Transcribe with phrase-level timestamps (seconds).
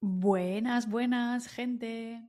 [0.00, 2.22] Buenas, buenas, gente.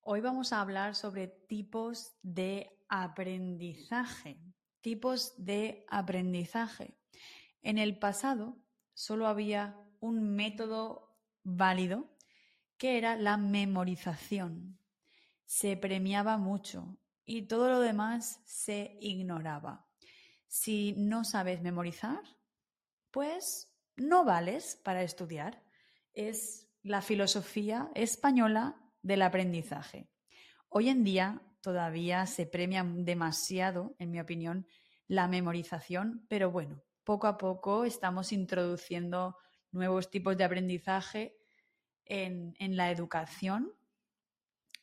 [0.00, 4.36] Hoy vamos a hablar sobre tipos de aprendizaje.
[4.80, 6.98] Tipos de aprendizaje.
[7.62, 8.56] En el pasado
[8.94, 12.16] solo había un método válido
[12.78, 14.76] que era la memorización.
[15.46, 19.86] Se premiaba mucho y todo lo demás se ignoraba.
[20.48, 22.22] Si no sabes memorizar,
[23.12, 25.62] pues no vales para estudiar.
[26.12, 30.08] Es la filosofía española del aprendizaje.
[30.68, 34.66] Hoy en día todavía se premia demasiado, en mi opinión,
[35.06, 39.36] la memorización, pero bueno, poco a poco estamos introduciendo
[39.70, 41.36] nuevos tipos de aprendizaje
[42.04, 43.72] en, la educación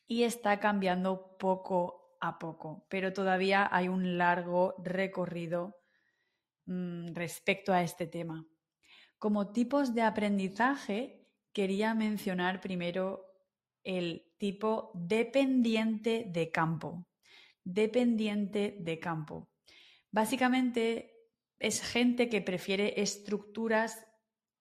[0.07, 5.77] y está cambiando poco a poco, pero todavía hay un largo recorrido
[6.65, 8.45] mm, respecto a este tema.
[9.17, 11.18] Como tipos de aprendizaje,
[11.53, 13.25] quería mencionar primero
[13.83, 17.05] el tipo dependiente de campo.
[17.63, 19.49] Dependiente de campo.
[20.11, 21.13] Básicamente
[21.59, 24.05] es gente que prefiere estructuras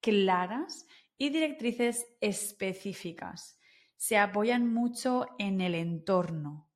[0.01, 3.59] claras y directrices específicas.
[3.97, 6.69] Se apoyan mucho en el entorno.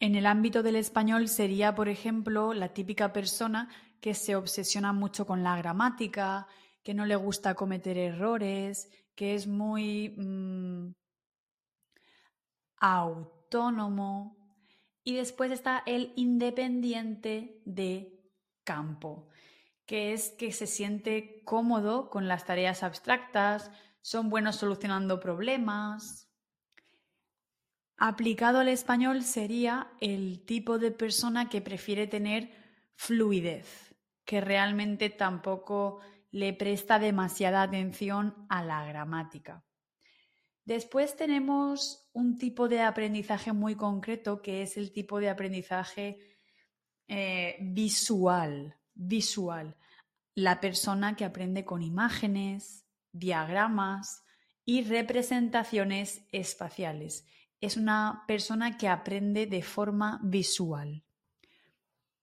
[0.00, 3.68] En el ámbito del español sería, por ejemplo, la típica persona
[4.00, 6.48] que se obsesiona mucho con la gramática,
[6.82, 10.94] que no le gusta cometer errores, que es muy mm,
[12.78, 14.36] autónomo.
[15.04, 18.20] Y después está el independiente de
[18.64, 19.28] campo,
[19.86, 26.28] que es que se siente cómodo con las tareas abstractas, son buenos solucionando problemas.
[27.96, 32.50] Aplicado al español sería el tipo de persona que prefiere tener
[32.96, 36.00] fluidez, que realmente tampoco
[36.32, 39.64] le presta demasiada atención a la gramática.
[40.64, 46.18] Después tenemos un tipo de aprendizaje muy concreto que es el tipo de aprendizaje
[47.06, 49.76] eh, visual, visual.
[50.34, 54.24] La persona que aprende con imágenes, diagramas
[54.64, 57.26] y representaciones espaciales.
[57.60, 61.04] Es una persona que aprende de forma visual.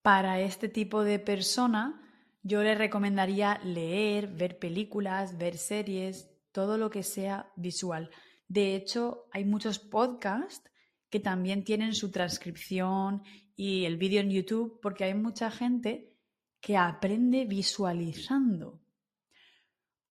[0.01, 2.01] Para este tipo de persona,
[2.41, 8.09] yo le recomendaría leer, ver películas, ver series, todo lo que sea visual.
[8.47, 10.69] De hecho, hay muchos podcasts
[11.09, 13.23] que también tienen su transcripción
[13.55, 16.15] y el vídeo en YouTube porque hay mucha gente
[16.61, 18.81] que aprende visualizando.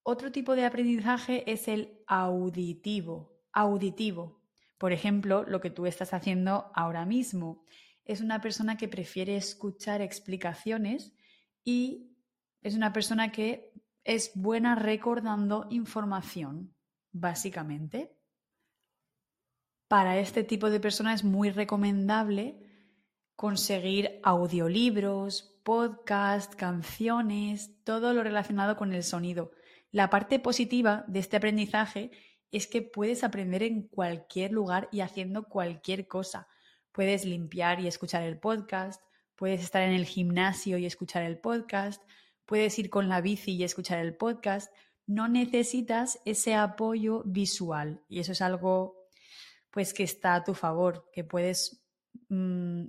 [0.02, 3.42] Otro tipo de aprendizaje es el auditivo.
[3.52, 4.40] Auditivo.
[4.78, 7.64] Por ejemplo, lo que tú estás haciendo ahora mismo.
[8.04, 11.12] Es una persona que prefiere escuchar explicaciones
[11.64, 12.16] y
[12.62, 13.72] es una persona que
[14.04, 16.74] es buena recordando información,
[17.12, 18.16] básicamente.
[19.86, 22.58] Para este tipo de personas es muy recomendable
[23.36, 29.52] conseguir audiolibros, podcasts, canciones, todo lo relacionado con el sonido.
[29.90, 32.10] La parte positiva de este aprendizaje
[32.50, 36.48] es que puedes aprender en cualquier lugar y haciendo cualquier cosa.
[36.92, 39.02] Puedes limpiar y escuchar el podcast,
[39.36, 42.02] puedes estar en el gimnasio y escuchar el podcast,
[42.48, 44.72] puedes ir con la bici y escuchar el podcast,
[45.06, 49.06] no necesitas ese apoyo visual y eso es algo
[49.70, 51.84] pues que está a tu favor, que puedes
[52.30, 52.86] mm,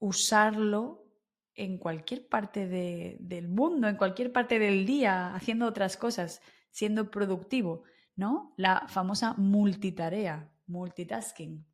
[0.00, 1.06] usarlo
[1.54, 7.84] en cualquier parte del mundo, en cualquier parte del día, haciendo otras cosas, siendo productivo,
[8.16, 8.52] ¿no?
[8.58, 11.66] La famosa multitarea, multitasking.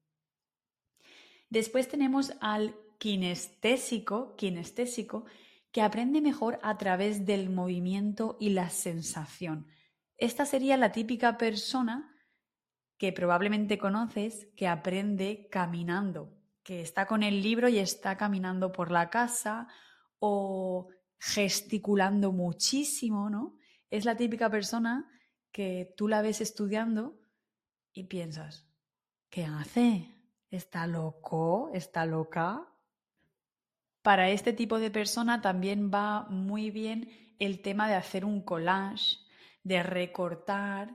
[1.50, 5.24] Después tenemos al kinestésico, kinestésico,
[5.76, 9.66] que aprende mejor a través del movimiento y la sensación.
[10.16, 12.16] Esta sería la típica persona
[12.96, 18.90] que probablemente conoces que aprende caminando, que está con el libro y está caminando por
[18.90, 19.68] la casa
[20.18, 20.88] o
[21.18, 23.58] gesticulando muchísimo, ¿no?
[23.90, 25.06] Es la típica persona
[25.52, 27.20] que tú la ves estudiando
[27.92, 28.66] y piensas,
[29.28, 30.08] ¿qué hace?
[30.50, 31.68] ¿Está loco?
[31.74, 32.66] ¿Está loca?
[34.06, 37.10] Para este tipo de persona también va muy bien
[37.40, 39.16] el tema de hacer un collage,
[39.64, 40.94] de recortar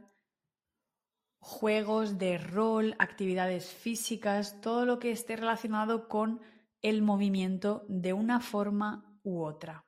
[1.38, 6.40] juegos de rol, actividades físicas, todo lo que esté relacionado con
[6.82, 9.86] el movimiento de una forma u otra.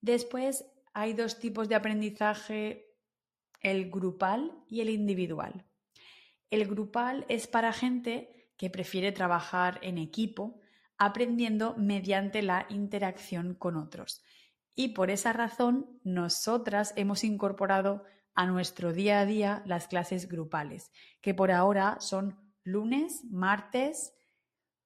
[0.00, 2.94] Después hay dos tipos de aprendizaje,
[3.58, 5.66] el grupal y el individual.
[6.48, 10.60] El grupal es para gente que prefiere trabajar en equipo,
[11.00, 14.22] aprendiendo mediante la interacción con otros.
[14.76, 18.04] Y por esa razón, nosotras hemos incorporado
[18.34, 20.92] a nuestro día a día las clases grupales,
[21.22, 24.12] que por ahora son lunes, martes,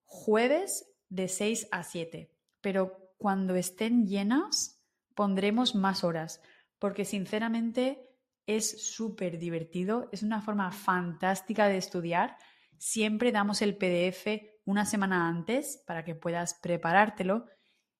[0.04, 2.32] jueves de 6 a 7.
[2.60, 4.84] Pero cuando estén llenas
[5.16, 6.40] pondremos más horas,
[6.78, 8.08] porque sinceramente
[8.46, 12.36] es súper divertido, es una forma fantástica de estudiar.
[12.78, 17.46] Siempre damos el PDF una semana antes para que puedas preparártelo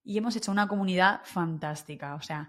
[0.02, 2.14] y hemos hecho una comunidad fantástica.
[2.14, 2.48] O sea,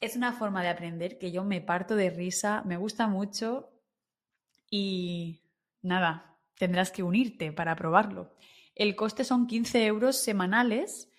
[0.00, 3.70] es una forma de aprender que yo me parto de risa, me gusta mucho
[4.70, 5.42] y
[5.82, 8.34] nada, tendrás que unirte para probarlo.
[8.74, 11.10] El coste son 15 euros semanales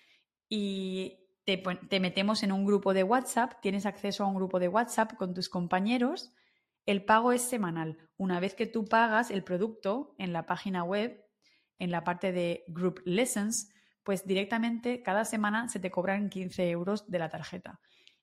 [0.48, 5.14] y te, metemos en un grupo de WhatsApp, tienes acceso a un grupo de WhatsApp
[5.14, 6.32] con tus compañeros.
[6.86, 7.98] El pago es semanal.
[8.16, 11.23] Una vez que tú pagas el producto en la página web,
[11.84, 13.70] en la parte de Group Lessons,
[14.02, 17.80] pues directamente cada semana se te cobran 15 euros de la tarjeta.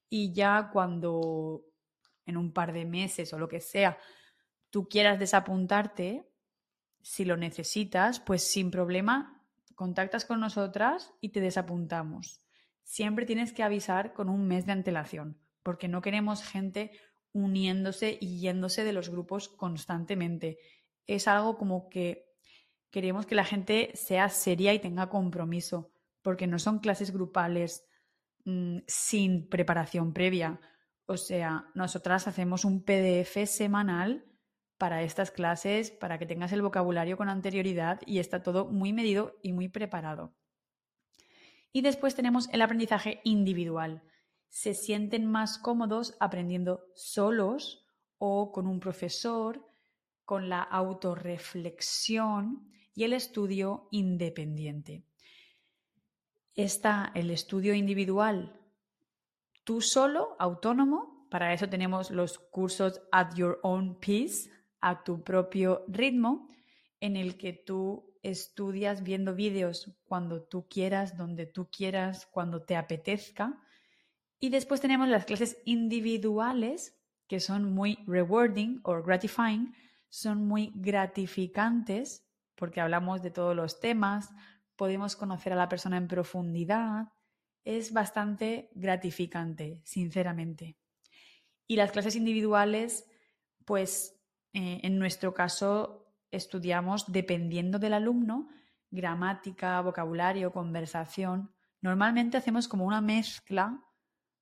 [0.10, 1.64] Y ya cuando
[2.26, 3.98] en un par de meses o lo que sea
[4.72, 6.28] tú quieras desapuntarte,
[7.02, 9.44] si lo necesitas, pues sin problema,
[9.76, 12.40] contactas con nosotras y te desapuntamos.
[12.84, 16.92] Siempre tienes que avisar con un mes de antelación, porque no queremos gente
[17.34, 20.58] uniéndose y yéndose de los grupos constantemente.
[21.06, 22.31] Es algo como que
[22.92, 25.92] queremos que la gente sea seria y tenga compromiso,
[26.22, 27.88] porque no son clases grupales
[28.46, 30.60] mm, sin preparación previa.
[31.06, 34.26] O sea, nosotras hacemos un PDF semanal
[34.78, 39.38] para estas clases, para que tengas el vocabulario con anterioridad y está todo muy medido
[39.42, 40.36] y muy preparado.
[41.72, 44.04] Y después tenemos el aprendizaje individual.
[44.50, 47.86] Se sienten más cómodos aprendiendo solos
[48.18, 49.66] o con un profesor,
[50.26, 55.04] con la autorreflexión y el estudio independiente.
[56.56, 58.62] Está el estudio individual
[59.64, 61.28] tú solo, autónomo.
[61.30, 64.50] Para eso tenemos los cursos at your own pace,
[64.82, 66.50] a tu propio ritmo,
[67.00, 72.76] en el que tú estudias viendo vídeos cuando tú quieras, donde tú quieras, cuando te
[72.76, 73.62] apetezca.
[74.40, 79.74] Y después tenemos las clases individuales, que son muy rewarding o gratifying,
[80.10, 82.28] son muy gratificantes
[82.62, 84.30] porque hablamos de todos los temas,
[84.76, 87.08] podemos conocer a la persona en profundidad,
[87.64, 90.78] es bastante gratificante, sinceramente.
[91.66, 93.10] Y las clases individuales,
[93.66, 94.22] pues
[94.54, 98.48] eh, en nuestro caso estudiamos, dependiendo del alumno,
[98.92, 101.52] gramática, vocabulario, conversación.
[101.82, 103.84] Normalmente hacemos como una mezcla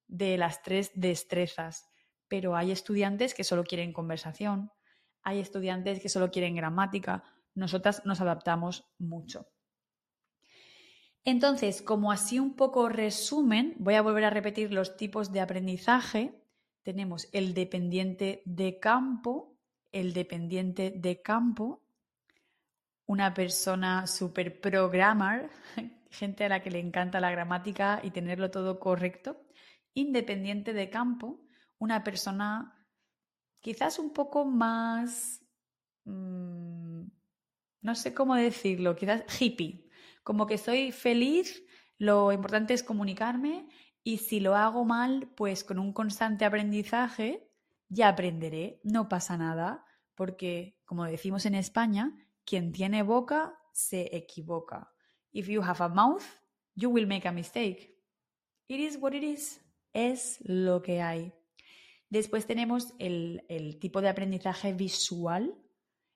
[0.07, 1.88] de las tres destrezas,
[2.27, 4.74] pero hay estudiantes que solo quieren conversación,
[5.21, 7.24] hay estudiantes que solo quieren gramática,
[7.56, 9.48] nosotras nos adaptamos mucho.
[11.25, 16.42] Entonces, como así un poco resumen, voy a volver a repetir los tipos de aprendizaje.
[16.81, 19.57] Tenemos el dependiente de campo,
[19.92, 21.84] el dependiente de campo,
[23.06, 25.50] una persona super programmer,
[26.10, 29.42] gente a la que le encanta la gramática y tenerlo todo correcto,
[29.94, 31.42] independiente de campo,
[31.80, 32.80] una persona
[33.60, 35.42] quizás un poco más,
[36.06, 36.89] mm,
[37.81, 39.88] no sé cómo decirlo, quizás hippie,
[40.24, 41.64] como que soy feliz,
[41.98, 43.68] lo importante es comunicarme
[44.04, 47.50] y si lo hago mal, pues con un constante aprendizaje
[47.90, 49.86] ya aprenderé, no pasa nada,
[50.16, 54.92] porque como decimos en España, quien tiene boca se equivoca.
[55.31, 56.24] If you have a mouth,
[56.76, 57.95] you will make a mistake.
[58.68, 59.62] It is what it is.
[59.94, 61.33] Es lo que hay.
[62.09, 65.56] Después tenemos el, el tipo de aprendizaje visual,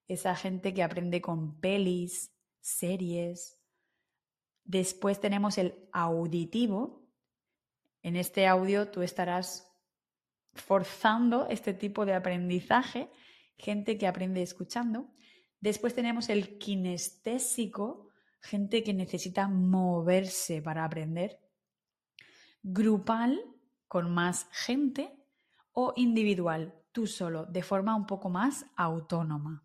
[0.08, 3.60] esa gente que aprende con pelis, series.
[4.64, 7.10] Después tenemos el auditivo.
[8.02, 9.70] En este audio tú estarás
[10.54, 13.10] forzando este tipo de aprendizaje,
[13.58, 15.10] gente que aprende escuchando.
[15.60, 18.10] Después tenemos el kinestésico,
[18.42, 21.40] gente que necesita moverse para aprender.
[22.62, 23.40] Grupal,
[23.88, 25.20] con más gente.
[25.72, 29.64] O individual, tú solo, de forma un poco más autónoma.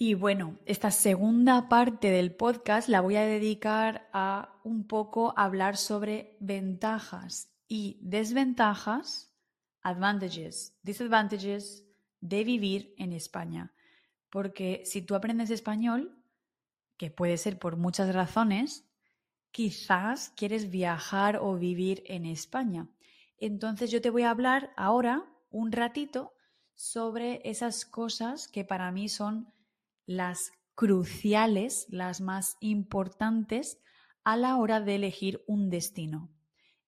[0.00, 5.76] Y bueno, esta segunda parte del podcast la voy a dedicar a un poco hablar
[5.76, 9.34] sobre ventajas y desventajas,
[9.82, 11.84] advantages, disadvantages
[12.20, 13.74] de vivir en España.
[14.30, 16.16] Porque si tú aprendes español,
[16.96, 18.88] que puede ser por muchas razones,
[19.50, 22.86] quizás quieres viajar o vivir en España.
[23.36, 26.34] Entonces yo te voy a hablar ahora un ratito
[26.76, 29.52] sobre esas cosas que para mí son
[30.08, 33.78] las cruciales, las más importantes
[34.24, 36.30] a la hora de elegir un destino.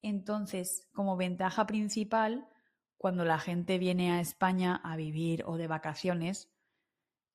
[0.01, 2.49] Entonces, como ventaja principal,
[2.97, 6.51] cuando la gente viene a España a vivir o de vacaciones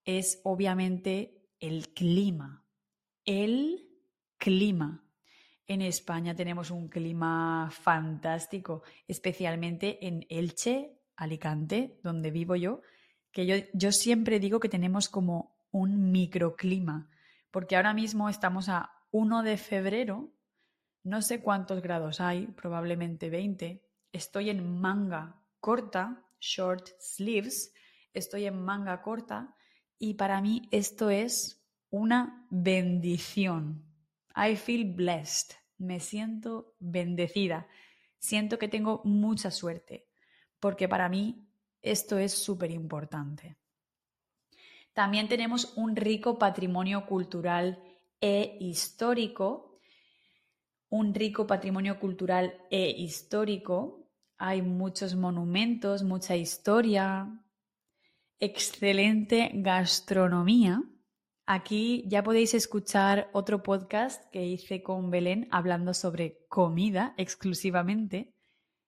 [0.05, 2.65] es obviamente el clima.
[3.23, 3.87] El
[4.37, 5.05] clima.
[5.67, 12.81] En España tenemos un clima fantástico, especialmente en Elche, Alicante, donde vivo yo,
[13.31, 17.09] que yo, yo siempre digo que tenemos como un microclima,
[17.51, 20.31] porque ahora mismo estamos a 1 de febrero,
[21.03, 27.73] no sé cuántos grados hay, probablemente 20, estoy en manga corta, short sleeves,
[28.13, 29.53] estoy en manga corta
[29.99, 33.83] y para mí esto es una bendición.
[34.33, 37.67] I feel blessed, me siento bendecida,
[38.17, 40.07] siento que tengo mucha suerte,
[40.61, 41.49] porque para mí
[41.81, 43.57] esto es súper importante.
[44.95, 47.83] También tenemos un rico patrimonio cultural
[48.19, 49.79] e histórico,
[50.89, 54.05] un rico patrimonio cultural e histórico
[54.37, 57.41] hay muchos monumentos, mucha historia,
[58.39, 60.83] excelente gastronomía.
[61.45, 68.33] Aquí ya podéis escuchar otro podcast que hice con Belén hablando sobre comida exclusivamente.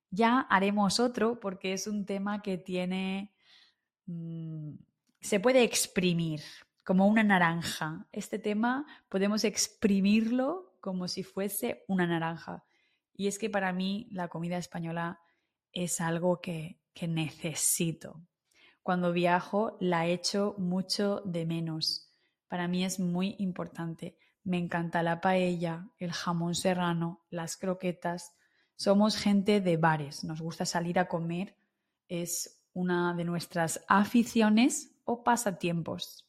[0.10, 3.34] Ya haremos otro porque es un tema que tiene...
[4.06, 4.76] Mm,
[5.22, 6.42] se puede exprimir
[6.84, 8.08] como una naranja.
[8.12, 12.64] Este tema podemos exprimirlo como si fuese una naranja.
[13.14, 15.20] Y es que para mí la comida española
[15.74, 18.24] es algo que, necesito.
[18.82, 22.10] Cuando viajo la echo mucho de menos.
[22.48, 24.18] Para mí es muy importante.
[24.44, 28.34] Me encanta la paella, el jamón serrano, las croquetas.
[28.76, 31.56] Somos gente de bares, nos gusta salir a comer,
[32.08, 36.28] es una de nuestras aficiones o pasatiempos.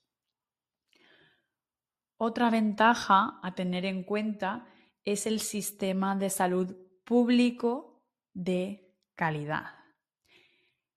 [2.16, 4.66] Otra ventaja a tener en cuenta
[5.04, 9.74] es el sistema de salud público de calidad.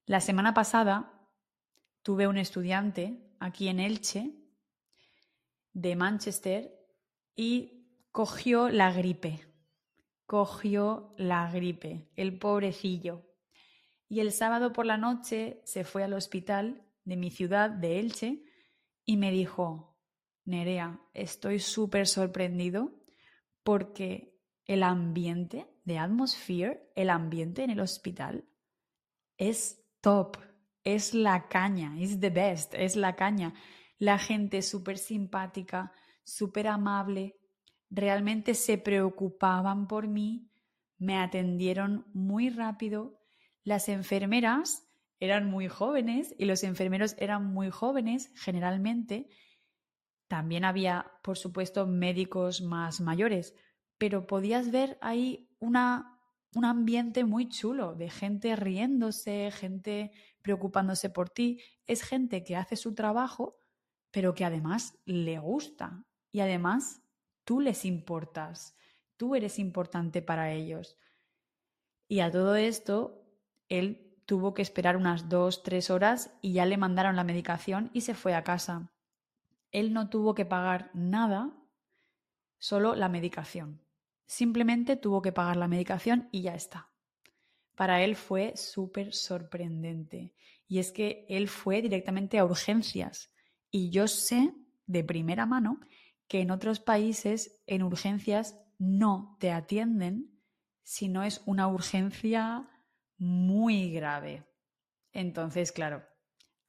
[0.05, 1.27] La semana pasada
[2.01, 4.31] tuve un estudiante aquí en Elche,
[5.73, 6.71] de Manchester,
[7.35, 9.47] y cogió la gripe.
[10.25, 13.25] Cogió la gripe, el pobrecillo.
[14.07, 18.43] Y el sábado por la noche se fue al hospital de mi ciudad, de Elche,
[19.05, 19.98] y me dijo,
[20.46, 22.91] Nerea, estoy súper sorprendido
[23.63, 28.46] porque el ambiente de Atmosphere, el ambiente en el hospital,
[29.38, 30.38] es top,
[30.84, 33.53] es la caña, es the best, es la caña.
[33.98, 35.93] La gente súper simpática,
[36.24, 37.38] súper amable,
[37.89, 40.50] realmente se preocupaban por mí,
[40.98, 43.20] me atendieron muy rápido.
[43.63, 44.90] Las enfermeras
[45.21, 49.29] eran muy jóvenes y los enfermeros eran muy jóvenes generalmente.
[50.27, 53.53] También había, por supuesto, médicos más mayores,
[53.99, 56.19] pero podías ver ahí una,
[56.55, 60.11] un ambiente muy chulo de gente riéndose, gente
[60.41, 61.61] preocupándose por ti.
[61.85, 63.59] Es gente que hace su trabajo,
[64.09, 67.03] pero que además le gusta y además
[67.43, 68.75] tú les importas,
[69.17, 70.97] tú eres importante para ellos.
[72.07, 73.23] Y a todo esto,
[73.69, 78.00] él tuvo que esperar unas dos, tres horas y ya le mandaron la medicación y
[78.00, 78.89] se fue a casa.
[79.73, 81.51] Él no tuvo que pagar nada,
[82.57, 83.81] solo la medicación.
[84.25, 86.93] Simplemente tuvo que pagar la medicación y ya está.
[87.75, 90.33] Para él fue súper sorprendente.
[90.65, 93.33] Y es que él fue directamente a urgencias.
[93.69, 94.53] Y yo sé
[94.85, 95.81] de primera mano
[96.29, 100.39] que en otros países en urgencias no te atienden
[100.83, 102.70] si no es una urgencia
[103.21, 104.43] muy grave.
[105.13, 106.03] Entonces, claro,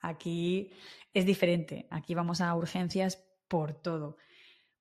[0.00, 0.70] aquí
[1.14, 1.86] es diferente.
[1.90, 4.18] Aquí vamos a urgencias por todo.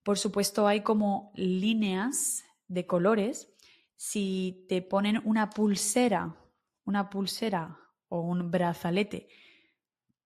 [0.04, 3.56] Por supuesto, hay como líneas de colores,
[3.96, 6.36] si te ponen una pulsera,
[6.84, 9.30] una pulsera o un brazalete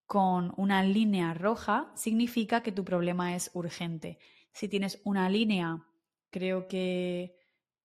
[0.05, 4.17] con una línea roja, significa que tu problema es urgente.
[4.51, 5.85] Si tienes una línea,
[6.31, 7.35] creo que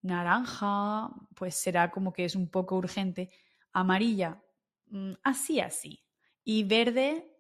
[0.03, 3.31] naranja, pues será como que es un poco urgente.
[3.73, 4.43] Amarilla,
[4.87, 6.05] mm, así, así.
[6.45, 7.31] Y verde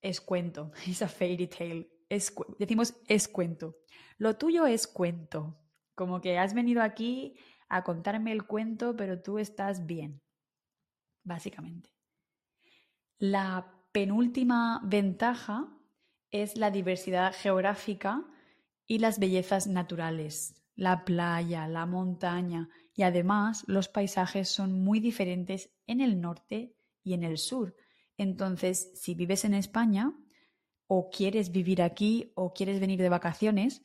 [0.00, 1.90] es cuento, es a fairy tale.
[2.58, 3.76] decimos es cuento.
[4.18, 5.58] Lo tuyo es cuento.
[5.94, 7.36] Como que has venido aquí
[7.68, 10.22] a contarme el cuento, pero tú estás bien,
[11.22, 11.90] básicamente.
[13.18, 15.68] La penúltima ventaja
[16.30, 18.24] es la diversidad geográfica
[18.86, 25.70] y las bellezas naturales, la playa, la montaña y además los paisajes son muy diferentes
[25.86, 27.76] en el norte y en el sur.
[28.16, 30.12] Entonces, si vives en España
[30.86, 33.82] o quieres vivir aquí o quieres venir de vacaciones,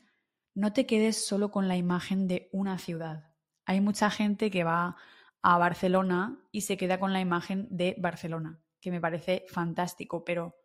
[0.54, 3.34] no te quedes solo con la imagen de una ciudad.
[3.66, 4.98] Hay mucha gente que va
[5.42, 10.56] a Barcelona y se queda con la imagen de Barcelona, que me parece fantástico, pero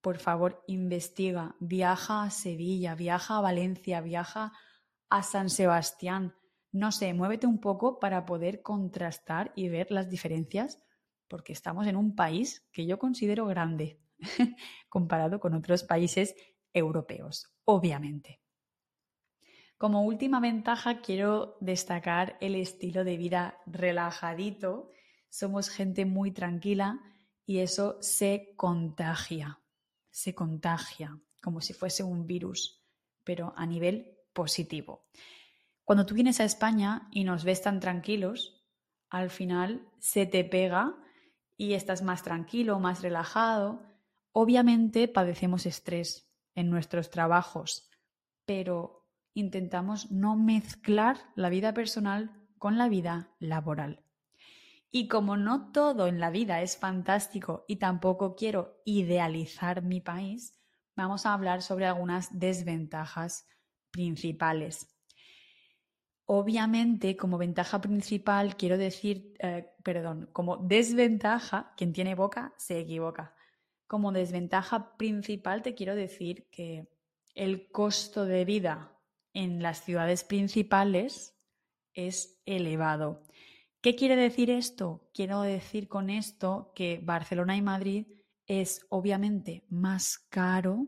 [0.00, 4.52] por favor investiga, viaja a Sevilla, viaja a Valencia, viaja a
[5.20, 6.34] San Sebastián,
[6.70, 10.82] no sé, muévete un poco para poder contrastar y ver las diferencias,
[11.28, 14.00] porque estamos en un país que yo considero grande
[14.88, 16.34] comparado con otros países
[16.72, 18.40] europeos, obviamente.
[19.76, 24.90] Como última ventaja quiero destacar el estilo de vida relajadito.
[25.28, 27.00] Somos gente muy tranquila
[27.44, 29.60] y eso se contagia,
[30.08, 32.82] se contagia como si fuese un virus,
[33.24, 35.06] pero a nivel positivo.
[35.84, 38.64] Cuando tú vienes a España y nos ves tan tranquilos,
[39.10, 40.96] al final se te pega
[41.56, 43.82] y estás más tranquilo, más relajado.
[44.32, 47.90] Obviamente padecemos estrés en nuestros trabajos,
[48.46, 54.04] pero intentamos no mezclar la vida personal con la vida laboral.
[54.90, 60.60] Y como no todo en la vida es fantástico y tampoco quiero idealizar mi país,
[60.94, 63.46] vamos a hablar sobre algunas desventajas
[63.92, 64.88] principales.
[66.24, 73.34] Obviamente, como ventaja principal, quiero decir, eh, perdón, como desventaja, quien tiene boca se equivoca.
[73.86, 76.88] Como desventaja principal te quiero decir que
[77.34, 78.98] el costo de vida
[79.34, 81.36] en las ciudades principales
[81.92, 83.22] es elevado.
[83.80, 85.10] ¿Qué quiere decir esto?
[85.12, 88.06] Quiero decir con esto que Barcelona y Madrid
[88.46, 90.86] es obviamente más caro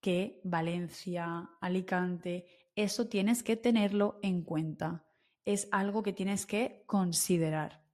[0.00, 5.06] que Valencia, Alicante, eso tienes que tenerlo en cuenta.
[5.44, 7.84] Es algo que tienes que considerar.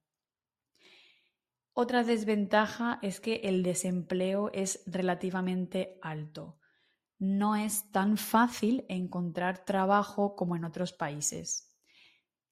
[1.73, 6.59] Otra desventaja es que el desempleo es relativamente alto.
[7.19, 11.75] No es tan fácil encontrar trabajo como en otros países.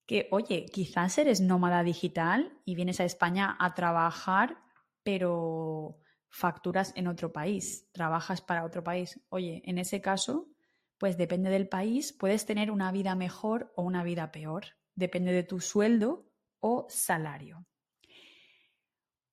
[0.06, 4.58] Que, oye, quizás eres nómada digital y vienes a España a trabajar,
[5.02, 6.00] pero
[6.36, 9.22] facturas en otro país, trabajas para otro país.
[9.30, 10.50] Oye, en ese caso,
[10.98, 14.66] pues depende del país, puedes tener una vida mejor o una vida peor.
[14.96, 17.66] Depende de tu sueldo o salario.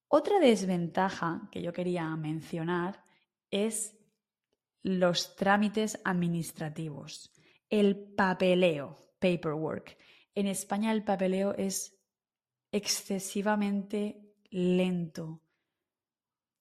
[0.06, 3.02] Otra desventaja que yo quería mencionar
[3.50, 3.98] es
[4.84, 7.32] los trámites administrativos,
[7.68, 9.98] el papeleo, paperwork.
[10.36, 11.98] En España el papeleo es
[12.70, 15.42] excesivamente lento.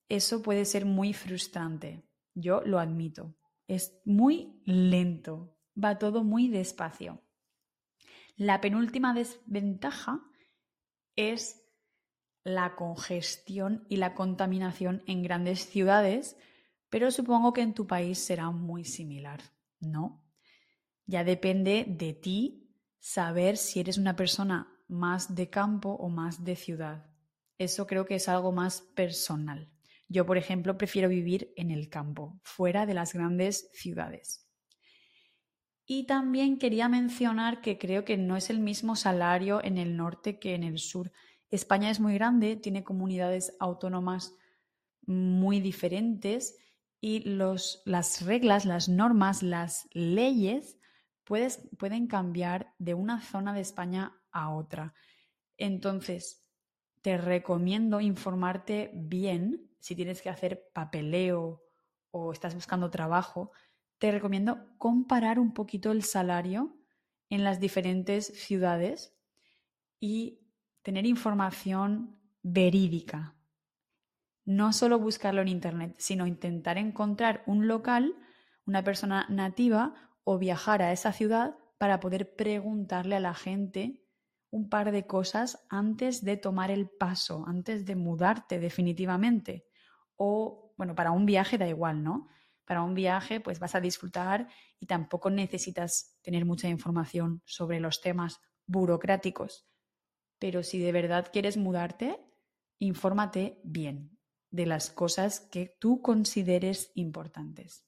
[0.08, 3.34] Eso puede ser muy frustrante, yo lo admito.
[3.66, 7.22] Es muy lento, va todo muy despacio.
[8.36, 10.22] La penúltima desventaja
[11.16, 11.62] es
[12.44, 16.36] la congestión y la contaminación en grandes ciudades,
[16.88, 19.40] pero supongo que en tu país será muy similar,
[19.80, 20.24] ¿no?
[21.06, 26.56] Ya depende de ti saber si eres una persona más de campo o más de
[26.56, 27.06] ciudad.
[27.58, 29.71] Eso creo que es algo más personal.
[30.12, 34.46] Yo, por ejemplo, prefiero vivir en el campo, fuera de las grandes ciudades.
[35.86, 40.38] Y también quería mencionar que creo que no es el mismo salario en el norte
[40.38, 41.12] que en el sur.
[41.50, 44.34] España es muy grande, tiene comunidades autónomas
[45.06, 46.56] muy diferentes
[47.00, 50.78] y los, las reglas, las normas, las leyes
[51.24, 54.92] pueden cambiar de una zona de España a otra.
[55.56, 56.44] Entonces,
[57.00, 61.60] te recomiendo informarte bien si tienes que hacer papeleo
[62.12, 63.50] o estás buscando trabajo,
[63.98, 66.78] te recomiendo comparar un poquito el salario
[67.28, 69.18] en las diferentes ciudades
[69.98, 70.38] y
[70.82, 73.34] tener información verídica.
[74.44, 78.14] No solo buscarlo en Internet, sino intentar encontrar un local,
[78.64, 84.00] una persona nativa o viajar a esa ciudad para poder preguntarle a la gente
[84.50, 89.66] un par de cosas antes de tomar el paso, antes de mudarte definitivamente
[90.24, 92.28] o, bueno, para un viaje da igual, ¿no?
[92.64, 94.46] Para un viaje pues vas a disfrutar
[94.78, 99.66] y tampoco necesitas tener mucha información sobre los temas burocráticos.
[100.38, 102.20] Pero si de verdad quieres mudarte,
[102.78, 104.16] infórmate bien
[104.50, 107.84] de las cosas que tú consideres importantes.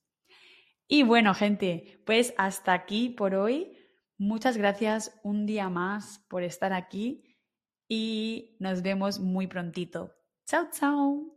[0.89, 3.79] Y bueno, gente, pues hasta aquí por hoy.
[4.19, 7.37] Muchas gracias un día más por estar aquí
[7.89, 10.15] y nos vemos muy prontito.
[10.47, 11.34] Chao, chao.